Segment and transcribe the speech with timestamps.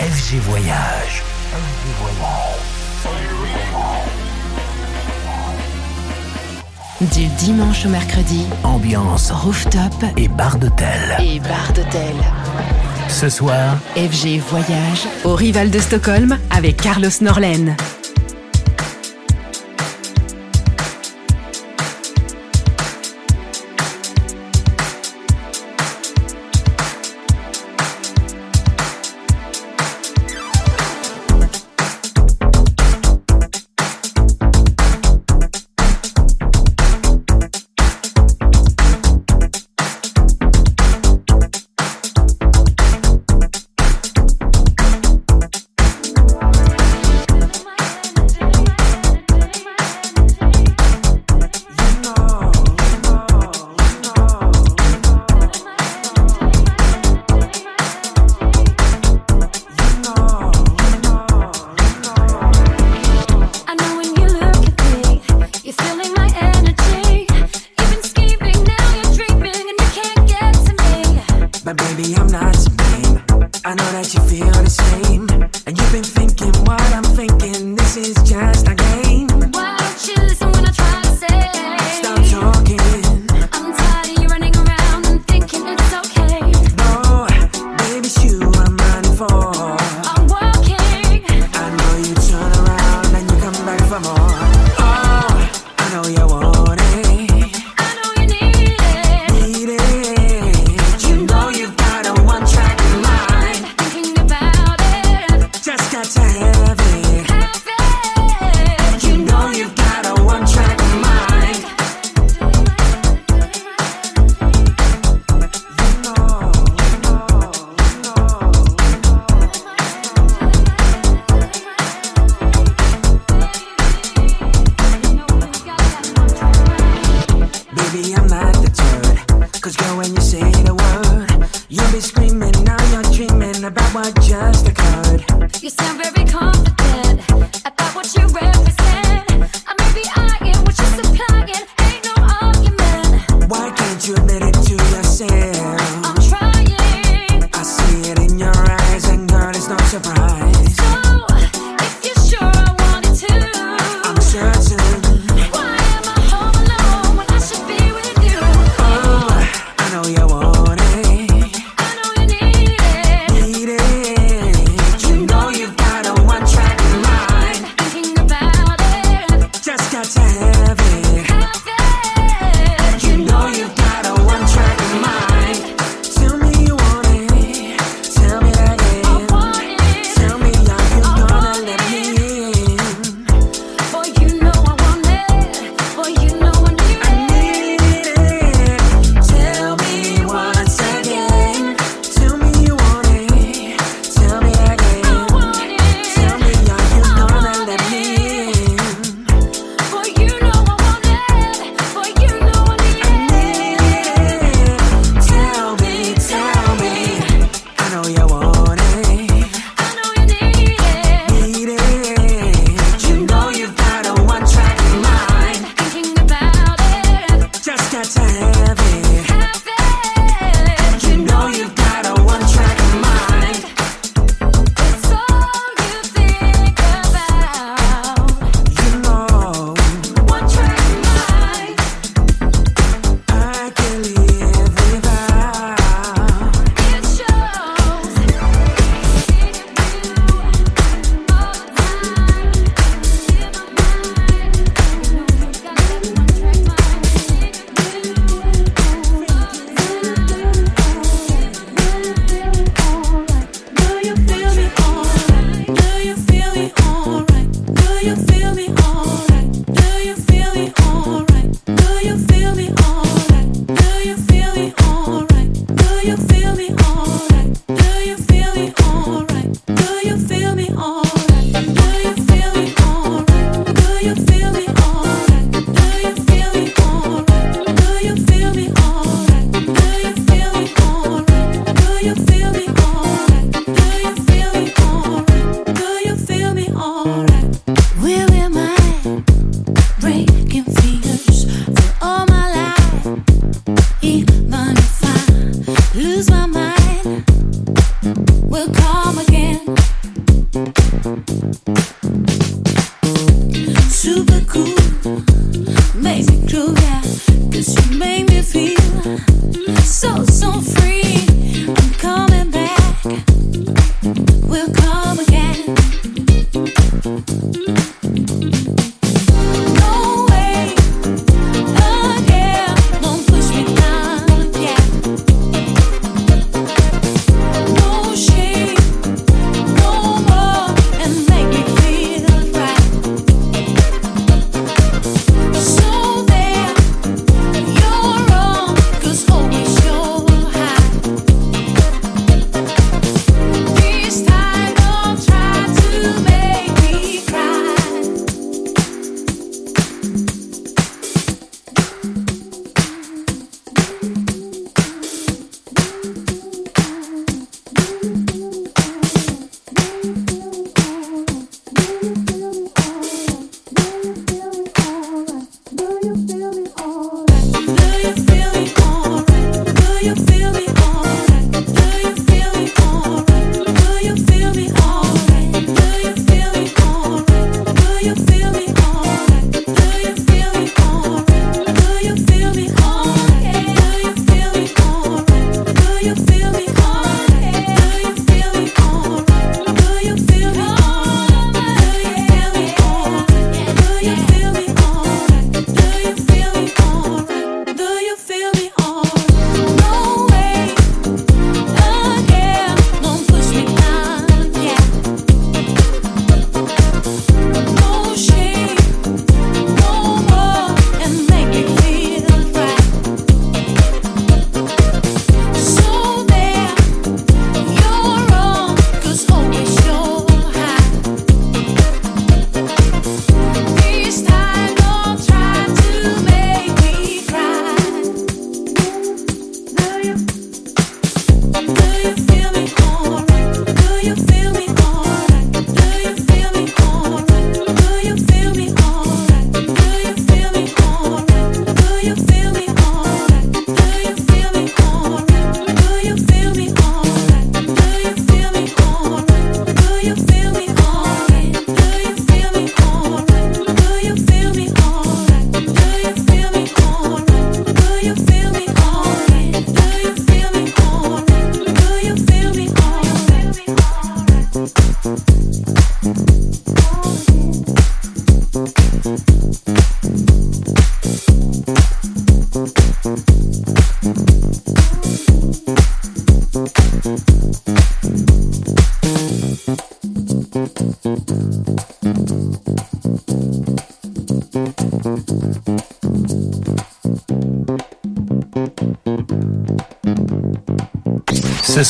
[0.00, 1.22] FG Voyage.
[1.52, 2.70] FG Voyage.
[7.12, 11.18] Du dimanche au mercredi, ambiance rooftop et bar d'hôtel.
[11.22, 12.14] Et bar d'hôtel.
[13.08, 17.76] Ce soir, FG Voyage au Rival de Stockholm avec Carlos Norlen.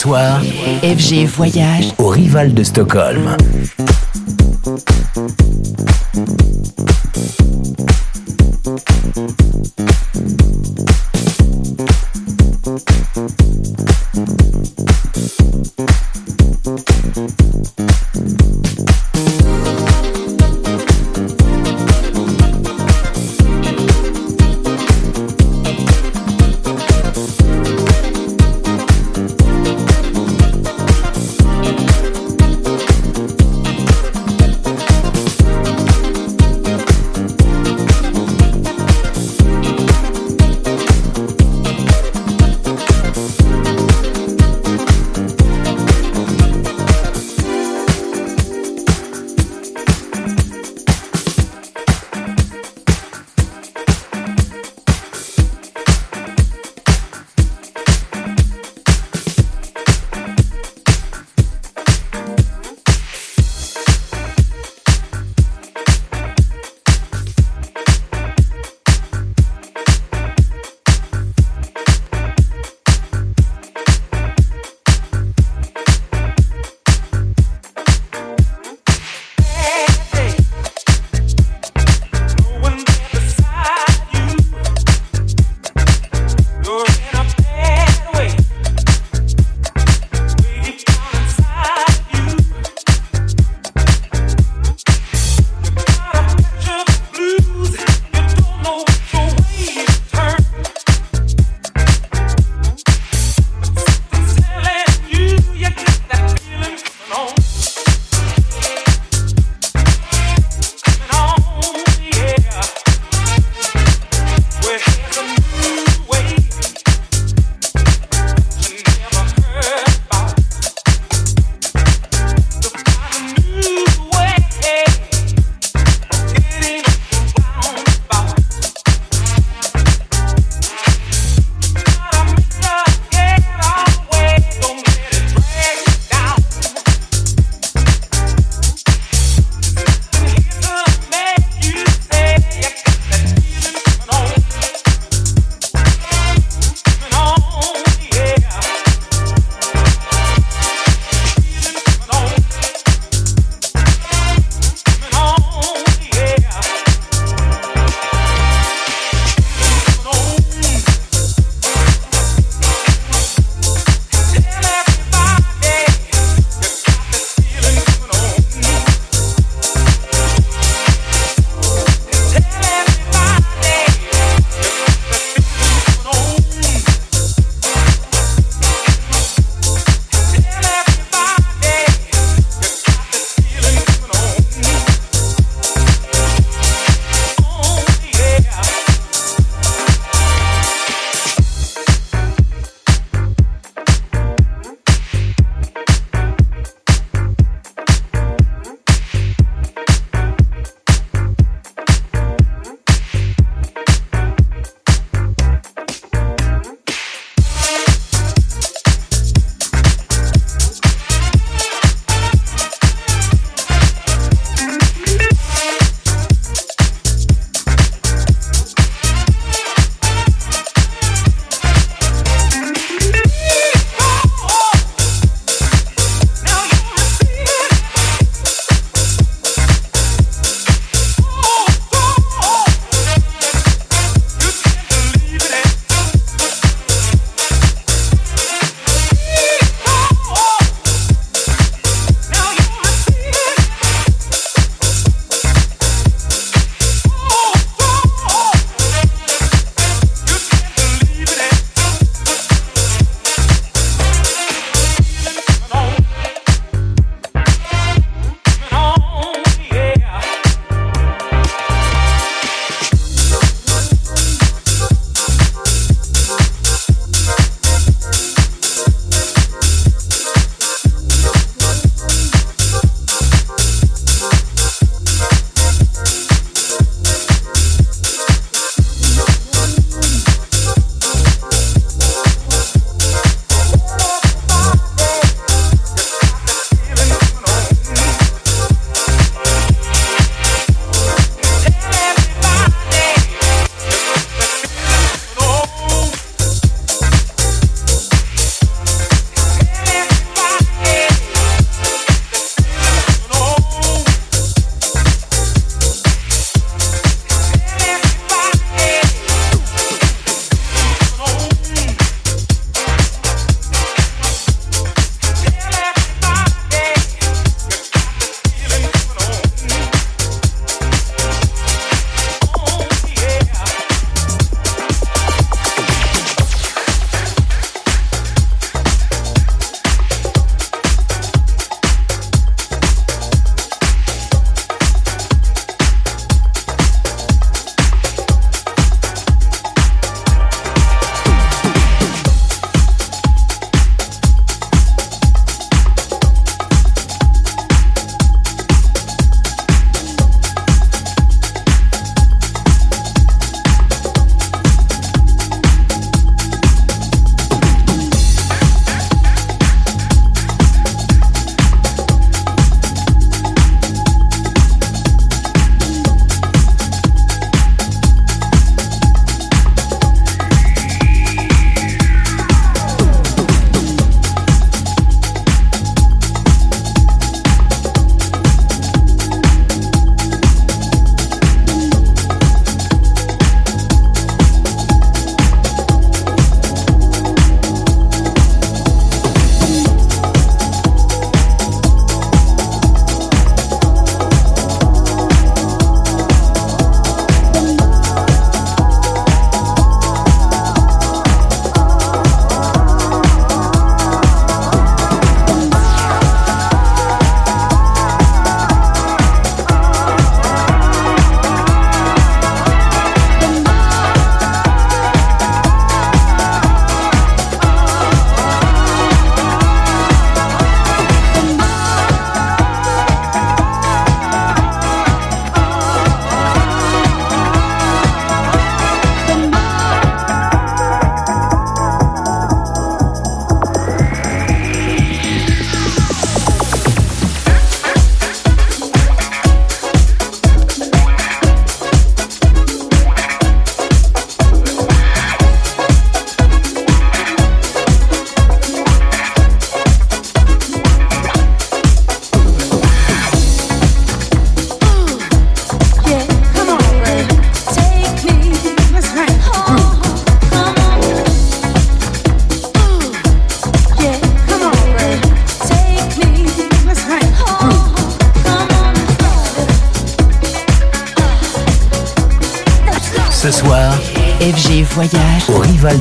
[0.01, 0.41] Soir,
[0.83, 3.37] FG Voyage au Rival de Stockholm.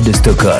[0.02, 0.59] De Stockholm.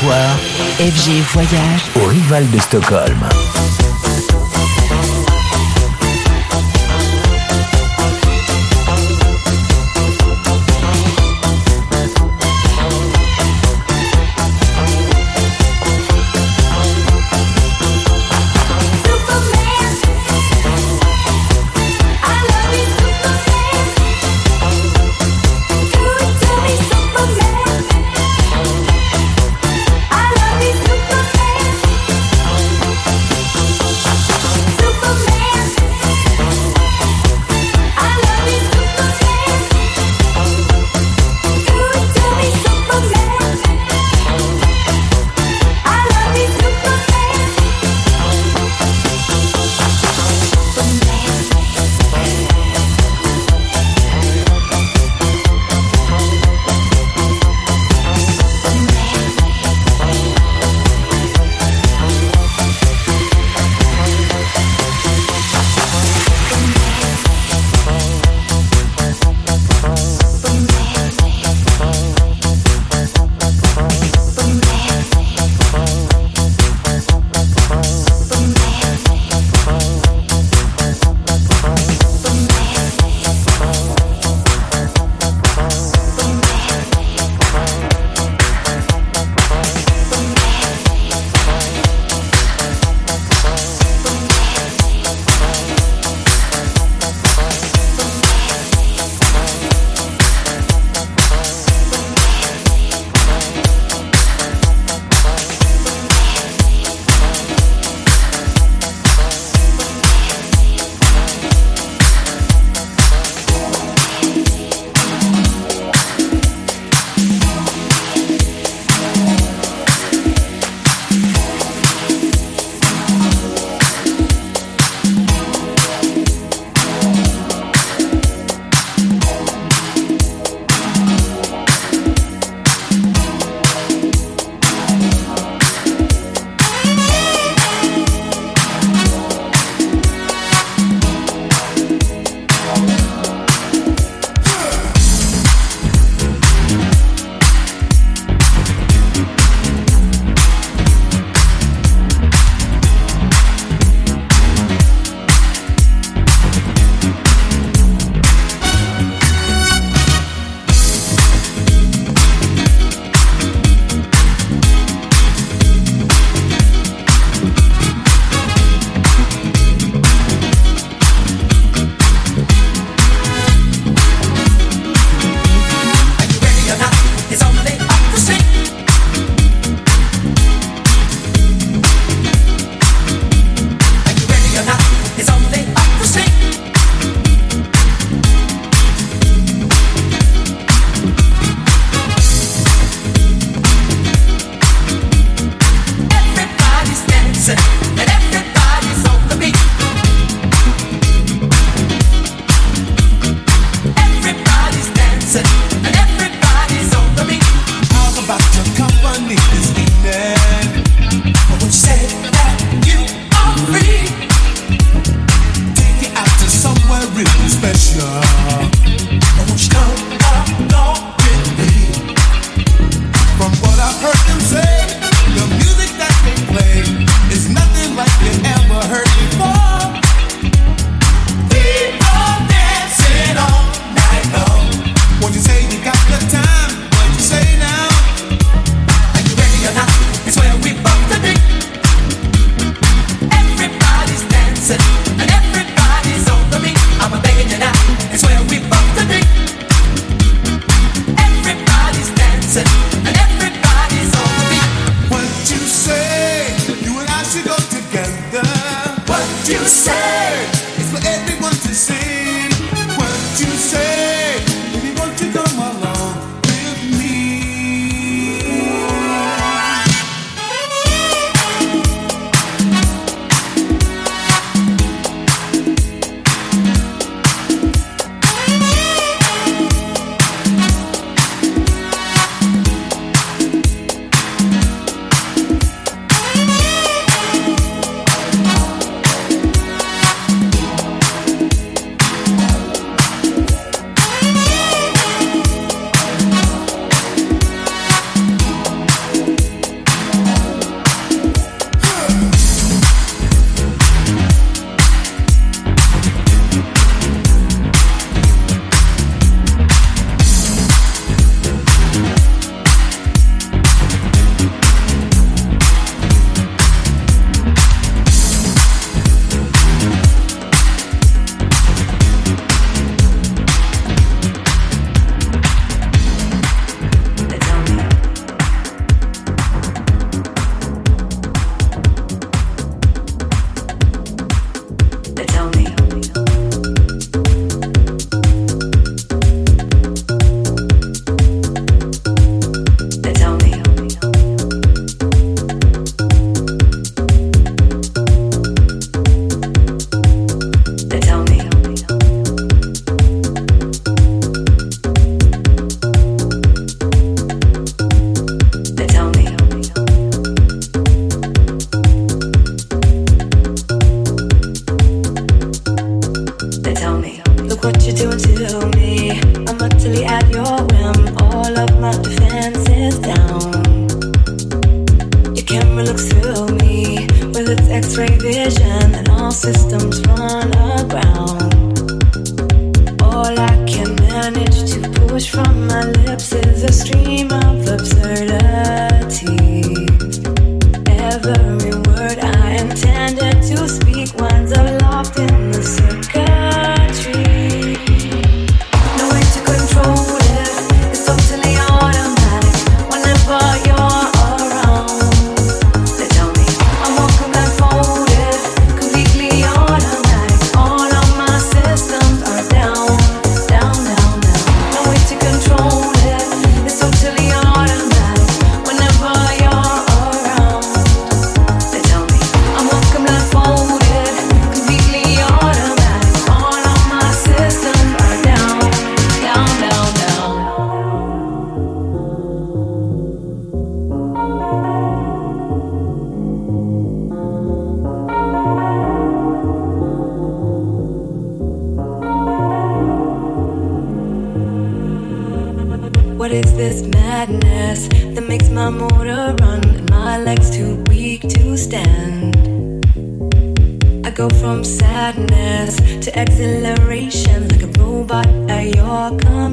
[0.00, 0.36] Soir,
[0.78, 3.18] FG Voyage au Rival de Stockholm.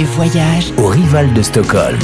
[0.00, 1.98] Voyage au Rival de Stockholm.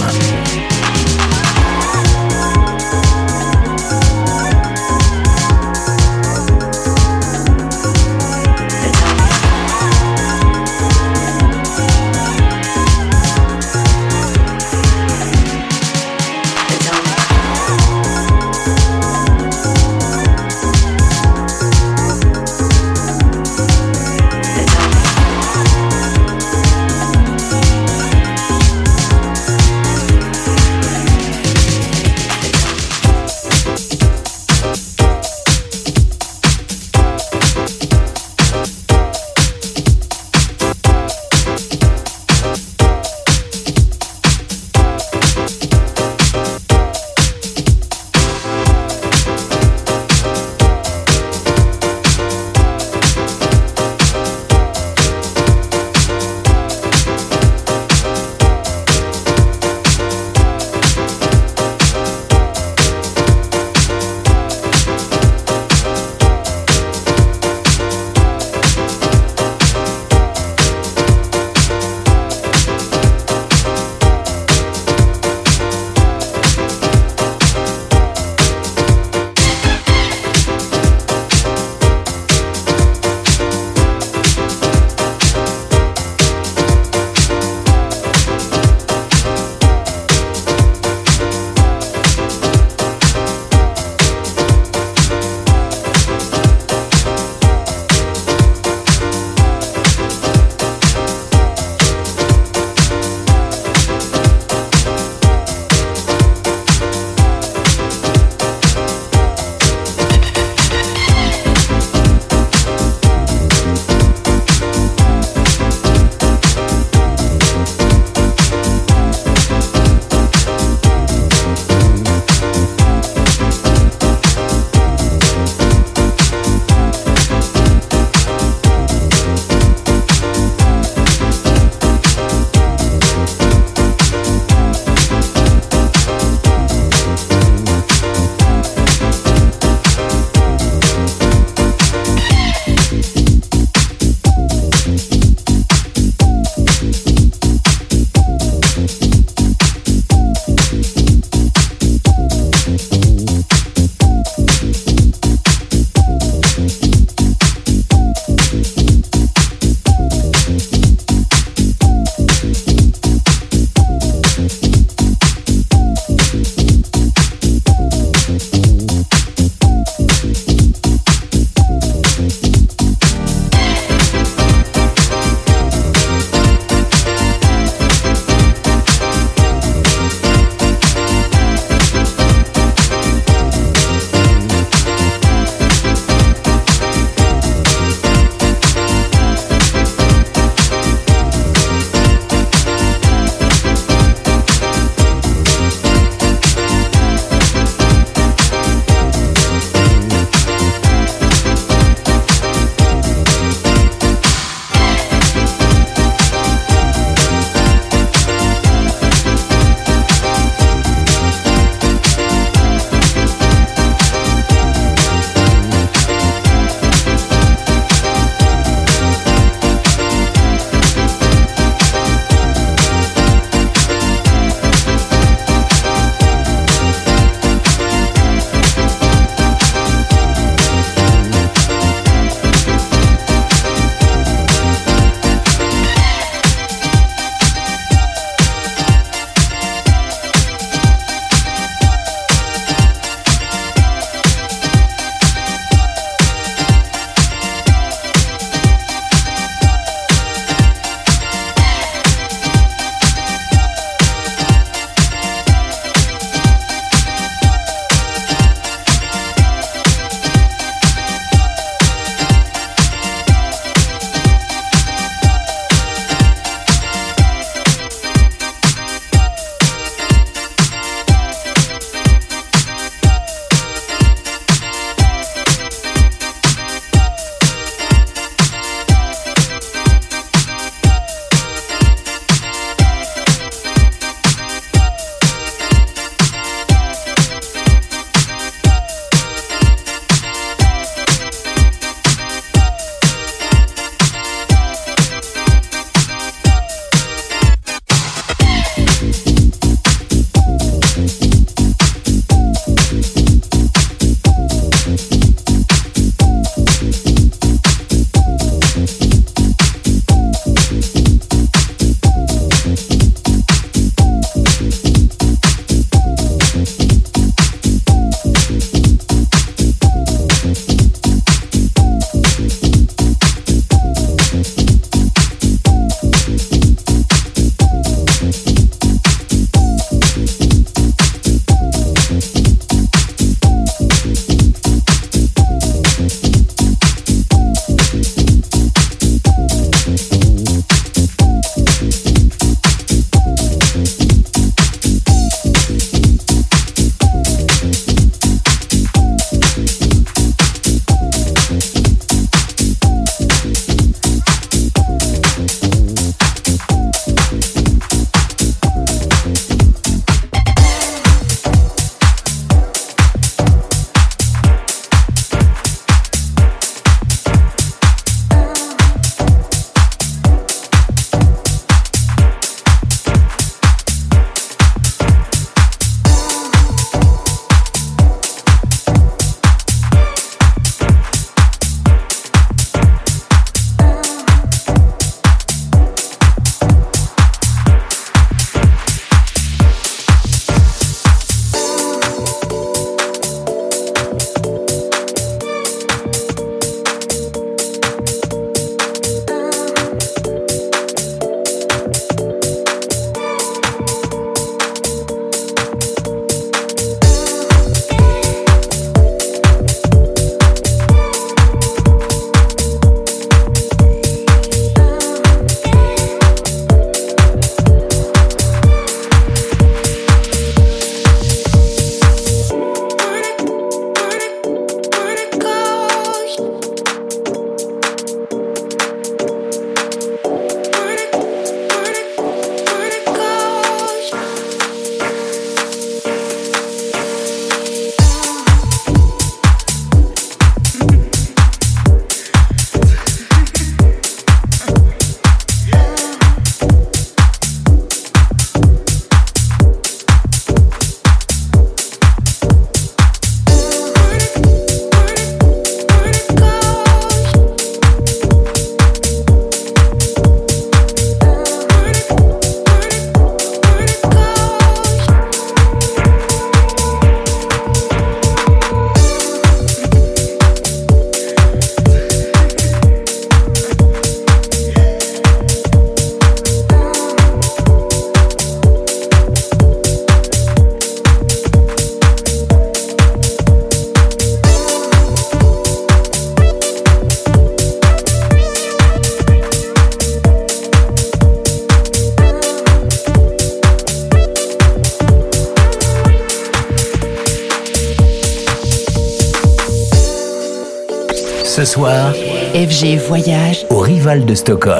[504.38, 504.77] Rival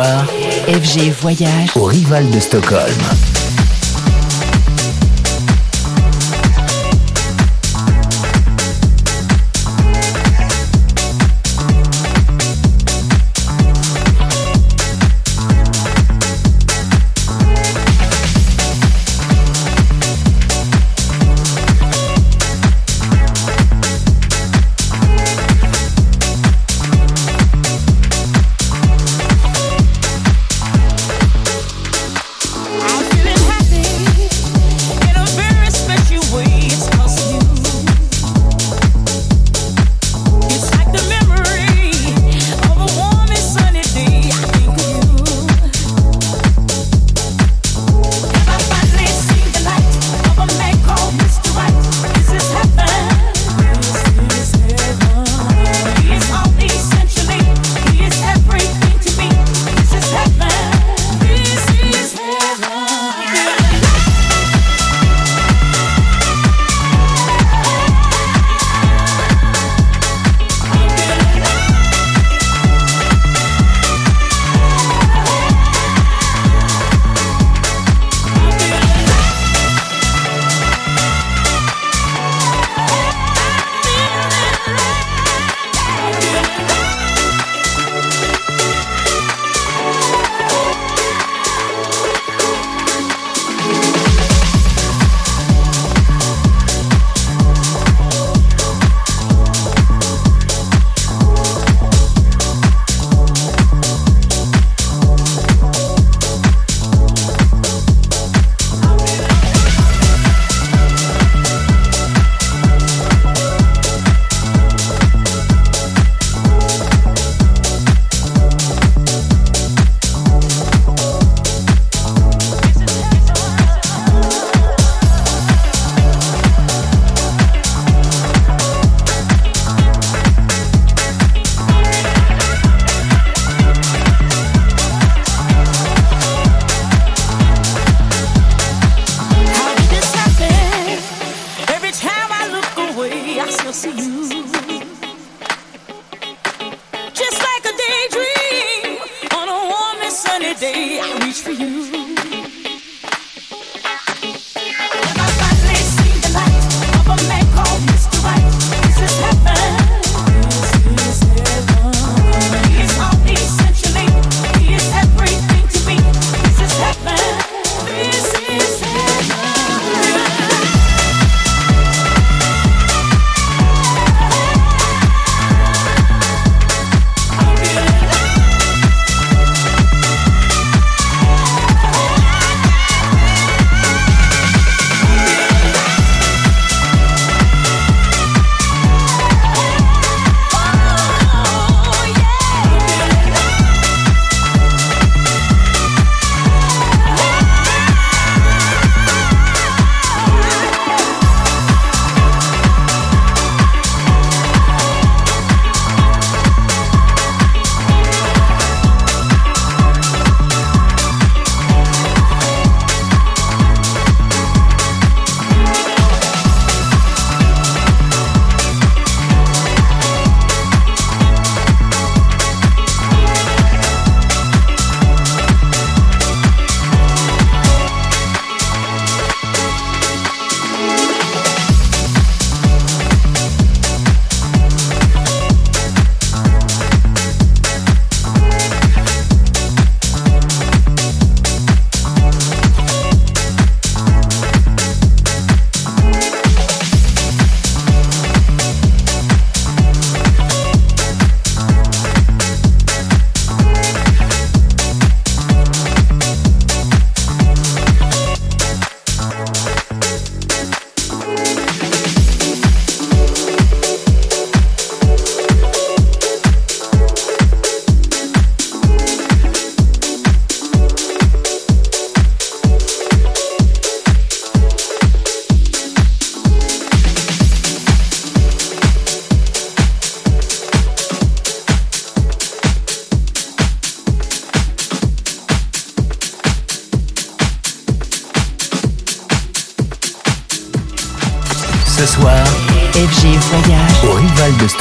[0.00, 3.31] FG Voyage au Rival de Stockholm.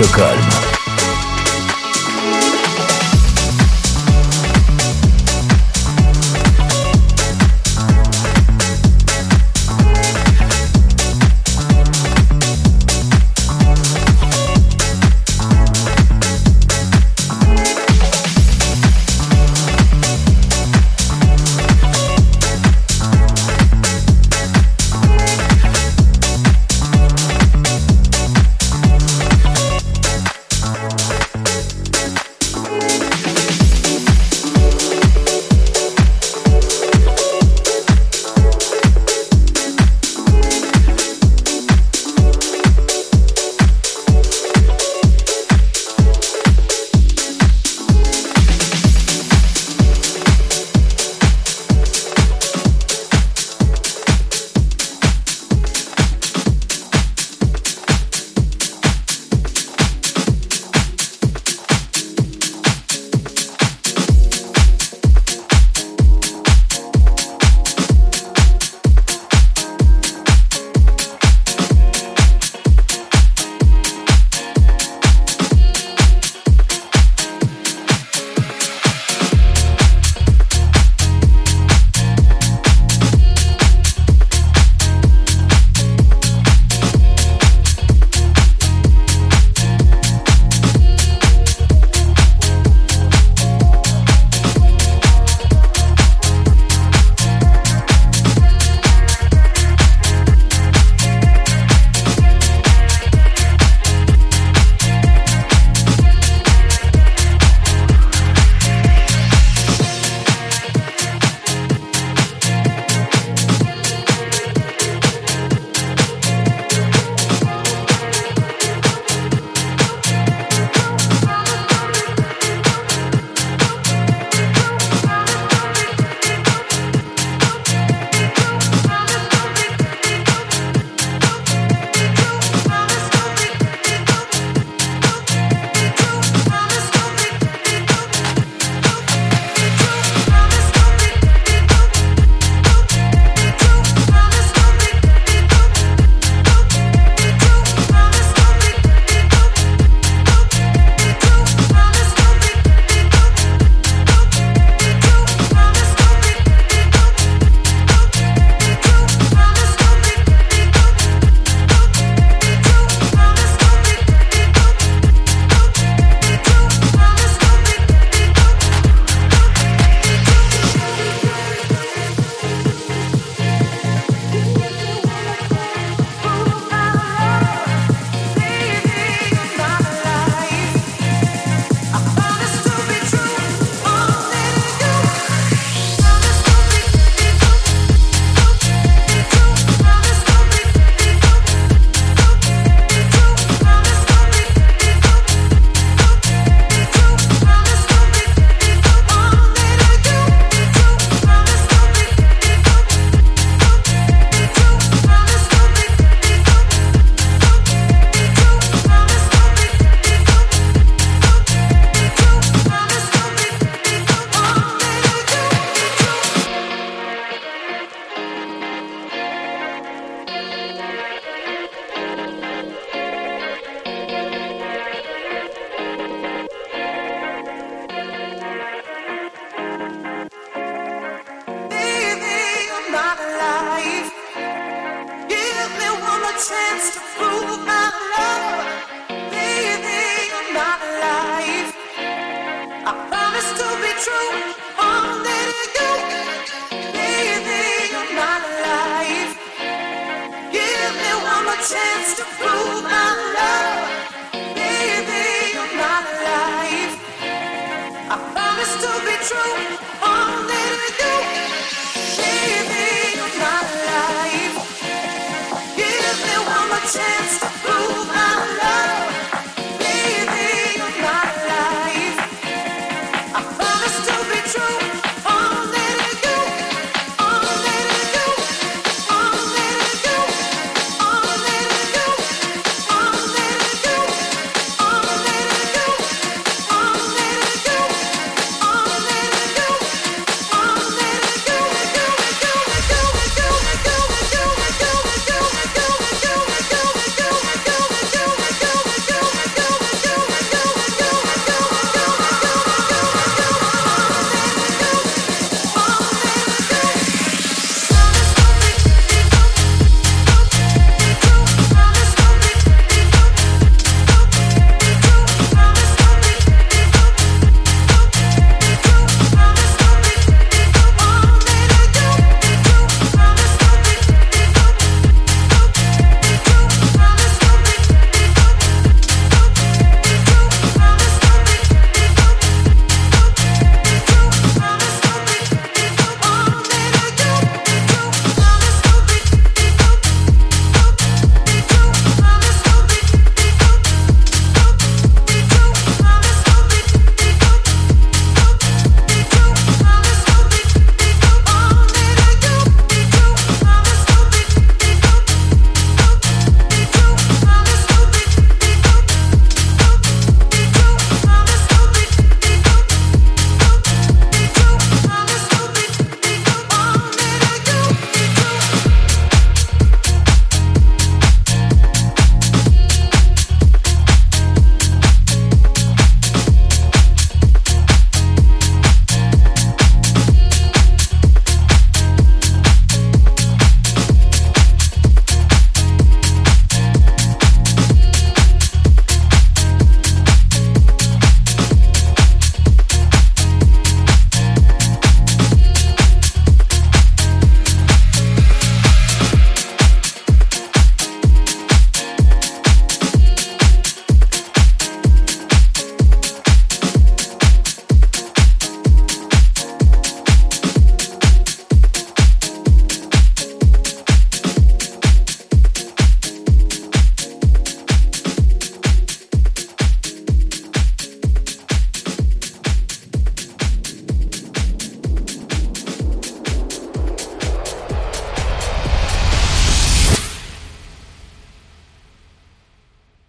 [0.03, 0.50] Stockholm.